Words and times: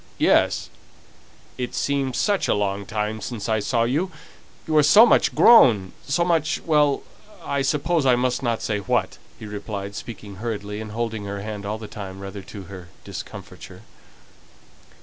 "Yes; 0.17 0.71
it 1.59 1.75
seems 1.75 2.17
such 2.17 2.47
a 2.47 2.55
long 2.55 2.87
time 2.87 3.21
since 3.21 3.47
I 3.47 3.59
saw 3.59 3.83
you. 3.83 4.11
You 4.67 4.75
are 4.77 4.81
so 4.81 5.05
much 5.05 5.35
grown 5.35 5.93
so 6.07 6.25
much 6.25 6.59
well, 6.65 7.03
I 7.45 7.61
suppose 7.61 8.03
I 8.03 8.15
mustn't 8.15 8.63
say 8.63 8.79
what," 8.79 9.19
he 9.37 9.45
replied, 9.45 9.93
speaking 9.93 10.37
hurriedly, 10.37 10.81
and 10.81 10.93
holding 10.93 11.25
her 11.25 11.41
hand 11.43 11.67
all 11.67 11.77
the 11.77 11.87
time, 11.87 12.19
rather 12.19 12.41
to 12.41 12.63
her 12.63 12.89
discomfiture. 13.03 13.83